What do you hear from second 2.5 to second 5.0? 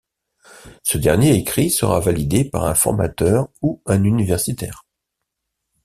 un formateur ou un universitaire.